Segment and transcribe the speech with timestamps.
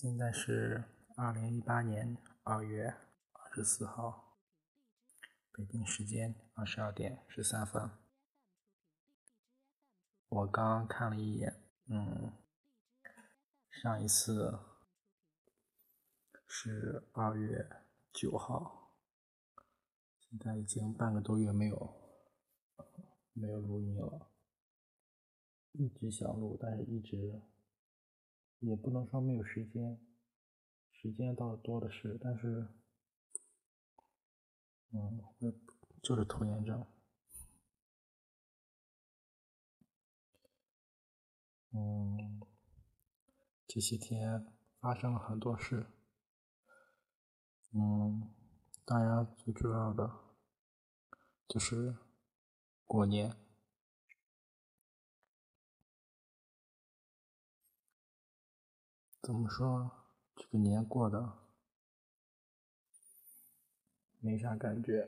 [0.00, 0.84] 现在是
[1.16, 2.94] 二零一八年二月
[3.32, 4.38] 二十四号，
[5.50, 7.90] 北京时间二十二点十三分。
[10.28, 12.32] 我刚看了一眼，嗯，
[13.72, 14.60] 上一次
[16.46, 17.68] 是二月
[18.12, 18.92] 九号，
[20.20, 21.92] 现在已经半个多月没有
[23.32, 24.30] 没有录音了，
[25.72, 27.42] 一直想录，但是一直。
[28.60, 30.00] 也不能说没有时间，
[30.90, 32.68] 时间倒是多的是，但是，
[34.92, 35.22] 嗯，
[36.02, 36.86] 就是拖延症。
[41.70, 42.40] 嗯，
[43.66, 44.46] 这些天
[44.80, 45.86] 发生了很多事，
[47.72, 48.34] 嗯，
[48.84, 50.10] 当然最主要的
[51.46, 51.96] 就是
[52.86, 53.47] 过年。
[59.28, 59.90] 怎么说？
[60.36, 61.36] 这个年过的
[64.20, 65.06] 没啥感觉，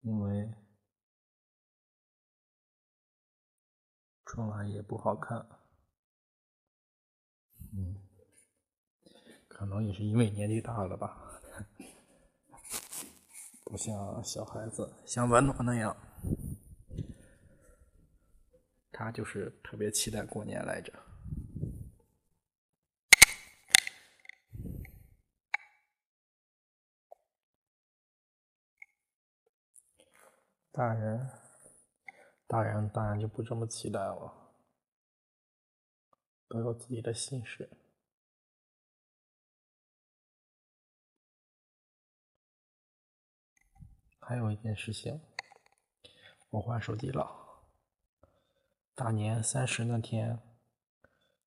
[0.00, 0.52] 因为
[4.24, 5.46] 春晚也不好看。
[7.72, 8.02] 嗯，
[9.46, 11.40] 可能也是因为年纪大了吧，
[13.62, 15.96] 不像小孩子像文诺那样。
[18.98, 20.90] 他就是特别期待过年来着。
[30.72, 31.30] 大人，
[32.46, 34.54] 大人当然就不这么期待了，
[36.48, 37.68] 都有自己的心事。
[44.18, 45.20] 还有一件事情，
[46.48, 47.45] 我换手机了。
[48.96, 50.40] 大年三十那天，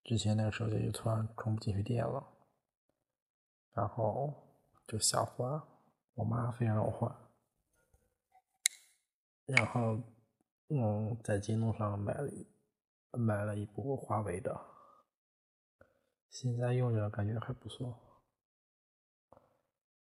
[0.03, 2.23] 之前那个手机就突然充不进去电了，
[3.73, 4.31] 然后
[4.85, 5.59] 就想换，
[6.13, 7.11] 我妈非让我换，
[9.47, 9.99] 然后
[10.67, 12.31] 嗯，在京东上买了
[13.13, 14.55] 买了一部华为的，
[16.29, 18.21] 现在用着感觉还不错，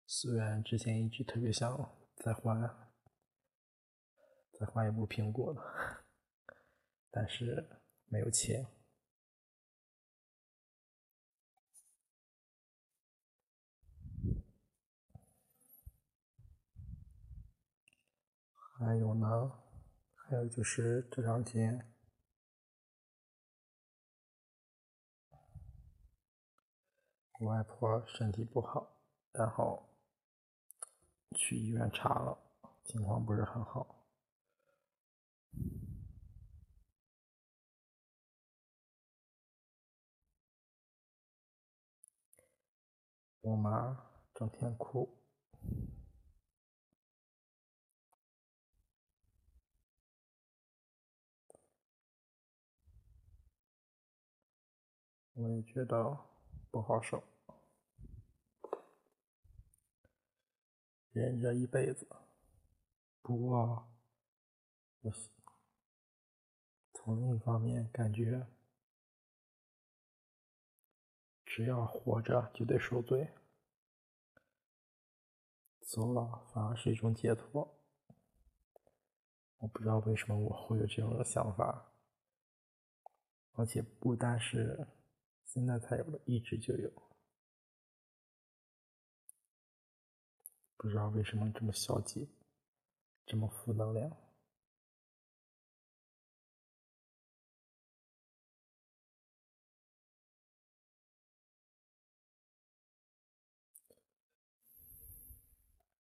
[0.08, 2.60] 虽然之前一直特别想再换
[4.54, 6.07] 再换一部苹果的。
[7.10, 7.68] 但是
[8.08, 8.68] 没有钱，
[18.78, 19.60] 还有呢，
[20.16, 21.92] 还有就是这两天，
[27.40, 29.02] 我外婆身体不好，
[29.32, 29.90] 然后
[31.36, 32.38] 去医院查了，
[32.84, 33.96] 情况不是很好。
[43.48, 43.98] 我妈
[44.36, 45.10] 整天哭，
[55.34, 56.18] 我也觉得
[56.70, 57.24] 不好受，
[61.14, 62.06] 忍着一辈子。
[63.22, 63.88] 不过，
[65.04, 65.14] 我
[66.94, 68.46] 从另一方面感觉。
[71.58, 73.32] 只要活着就得受罪，
[75.82, 77.76] 走了反而是一种解脱。
[79.58, 81.92] 我不知道为什么我会有这种想法，
[83.54, 84.88] 而且不单是
[85.46, 86.94] 现在才有的，一直就有。
[90.78, 92.30] 不知道为什么这么消极，
[93.26, 94.16] 这么负能量。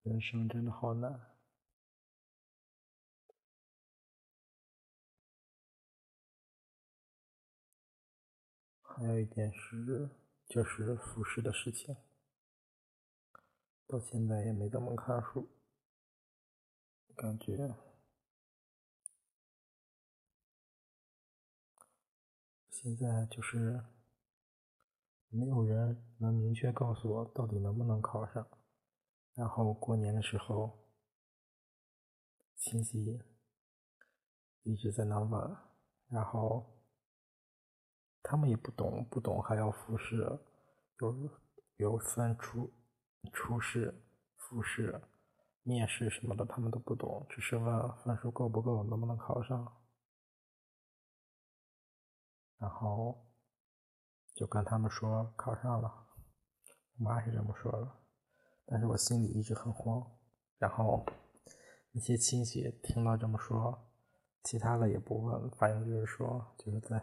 [0.07, 1.19] 人生真的好难。
[8.81, 10.09] 还有一件事，
[10.47, 11.97] 就是复试的事情，
[13.85, 15.49] 到现在也没怎么看书，
[17.13, 17.75] 感觉
[22.71, 23.83] 现在就是
[25.27, 28.47] 没有人能明确告诉我到底能不能考上。
[29.37, 30.79] 然后过年的时候，
[32.55, 33.21] 亲戚
[34.63, 35.57] 一直在那问，
[36.09, 36.65] 然后
[38.23, 40.17] 他们也不懂，不懂还要复试，
[40.97, 41.29] 有
[41.75, 42.73] 有分初
[43.31, 44.03] 初试、
[44.37, 44.99] 复试、
[45.61, 49.71] 面试什么的，他们都不懂，只是问分数够不够，能不能考上。
[52.57, 53.23] 然后
[54.33, 56.07] 就跟他们说考上了，
[56.97, 58.06] 我妈是这么说的，
[58.67, 60.05] 但是我心里一直很慌。
[60.59, 61.05] 然后
[61.91, 63.89] 那些亲戚听到这么说，
[64.43, 66.99] 其他的也不问，反正就是说就是在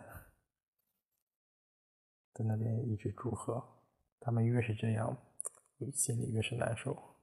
[2.32, 3.82] 在那边一直祝贺。
[4.20, 5.16] 他们越是这样，
[5.94, 7.16] 心里越是难受。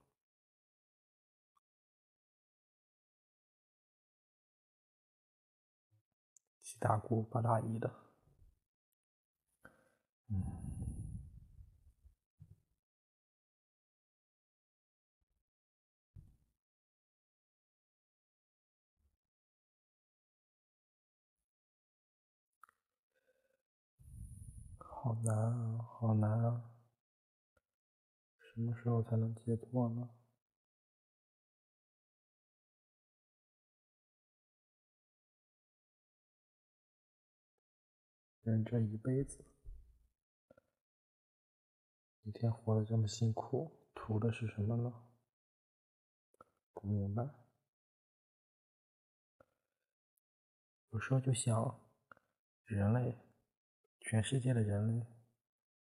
[6.60, 7.92] 七大姑八大姨的，
[10.28, 10.71] 嗯。
[25.04, 26.70] 好难啊，好难啊！
[28.38, 30.10] 什么时候才能解脱呢？
[38.42, 39.44] 人这一辈子，
[42.22, 45.04] 一天活得这么辛苦，图的是什么呢？
[46.72, 47.28] 不明白。
[50.90, 51.80] 有时候就想，
[52.66, 53.31] 人类。
[54.12, 55.06] 全世界的人类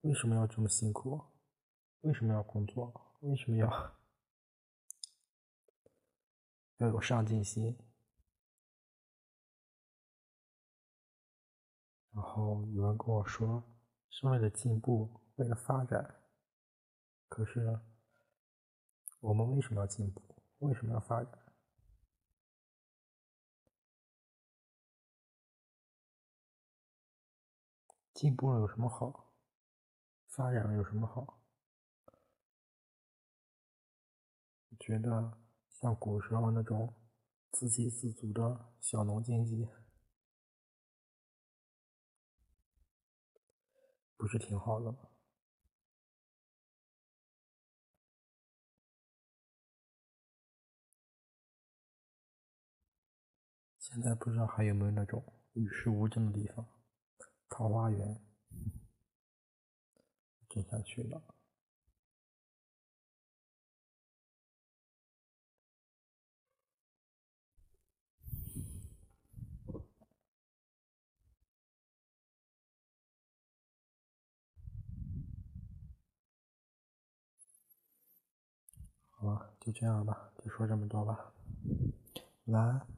[0.03, 1.19] 为什么要这么辛苦？
[2.03, 3.17] 为什么要工作？
[3.21, 3.97] 为什么要
[6.77, 7.75] 要有上进心？
[12.13, 13.65] 然后有人跟我说
[14.11, 16.15] 是为了进步，为了发展。
[17.31, 17.81] 可是
[19.21, 20.21] 我们为什么要进步？
[20.59, 21.48] 为什么要发展？
[28.19, 29.33] 进步了有什么好？
[30.27, 31.39] 发展了有什么好？
[34.81, 35.39] 觉得
[35.71, 36.93] 像古时候那种
[37.53, 39.69] 自给自足的小农经济，
[44.17, 44.99] 不是挺好的吗？
[53.79, 55.23] 现在不知道还有没有那种
[55.53, 56.78] 与世无争的地方。
[57.59, 58.21] 桃花源，
[60.49, 61.21] 真想去了。
[79.11, 81.33] 好了，就这样吧，就说这么多吧，
[82.45, 82.98] 晚安。